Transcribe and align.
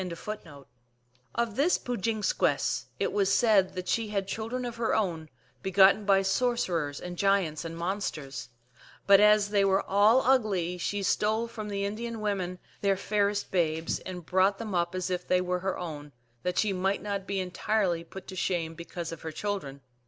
1 0.01 0.39
Of 1.35 1.55
this 1.55 1.77
Pook 1.77 2.01
jin 2.01 2.23
skwess 2.23 2.85
it 2.99 3.13
was 3.13 3.31
said 3.31 3.75
that 3.75 3.87
she 3.87 4.07
had 4.07 4.27
children 4.27 4.65
of 4.65 4.77
her 4.77 4.95
own, 4.95 5.29
begotten 5.61 6.05
by 6.05 6.23
sorcerers 6.23 6.99
and 6.99 7.19
giants 7.19 7.63
and 7.63 7.77
monsters; 7.77 8.49
but 9.05 9.19
as 9.19 9.49
they 9.49 9.63
were 9.63 9.83
all 9.85 10.23
ugly 10.23 10.79
she 10.79 11.03
stole 11.03 11.47
from 11.47 11.69
the 11.69 11.85
Indian 11.85 12.19
women 12.19 12.57
their 12.81 12.97
fairest 12.97 13.51
babes, 13.51 13.99
and 13.99 14.25
brought 14.25 14.57
them 14.57 14.73
up 14.73 14.95
as 14.95 15.11
if 15.11 15.27
they 15.27 15.39
were 15.39 15.59
her 15.59 15.77
own, 15.77 16.13
that 16.41 16.57
she 16.57 16.73
might 16.73 17.03
not 17.03 17.27
be 17.27 17.39
entirely 17.39 18.03
put 18.03 18.25
to 18.25 18.35
shame 18.35 18.73
because 18.73 19.11
of 19.11 19.21
her 19.21 19.31
children. 19.31 19.81